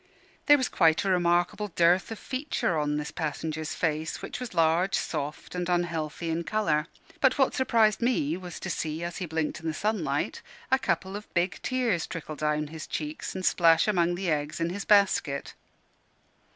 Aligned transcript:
There 0.47 0.57
was 0.57 0.67
quite 0.67 1.05
a 1.05 1.11
remarkable 1.11 1.67
dearth 1.67 2.09
of 2.09 2.17
feature 2.17 2.75
on 2.75 2.97
this 2.97 3.11
passenger's 3.11 3.75
face, 3.75 4.19
which 4.19 4.39
was 4.39 4.55
large, 4.55 4.95
soft, 4.95 5.53
and 5.53 5.69
unhealthy 5.69 6.31
in 6.31 6.43
colour: 6.43 6.87
but 7.19 7.37
what 7.37 7.53
surprised 7.53 8.01
me 8.01 8.35
was 8.35 8.59
to 8.61 8.71
see, 8.71 9.03
as 9.03 9.17
he 9.17 9.27
blinked 9.27 9.59
in 9.59 9.67
the 9.67 9.75
sunlight, 9.75 10.41
a 10.71 10.79
couple 10.79 11.15
of 11.15 11.31
big 11.35 11.59
tears 11.61 12.07
trickle 12.07 12.35
down 12.35 12.65
his 12.69 12.87
cheeks 12.87 13.35
and 13.35 13.45
splash 13.45 13.87
among 13.87 14.15
the 14.15 14.31
eggs 14.31 14.59
in 14.59 14.71
his 14.71 14.85
basket. 14.85 15.53